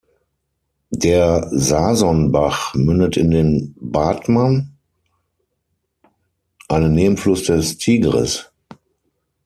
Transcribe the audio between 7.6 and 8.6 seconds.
Tigris.